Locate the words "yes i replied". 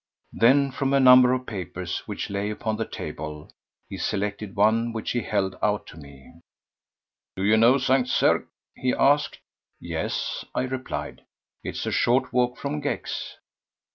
9.79-11.21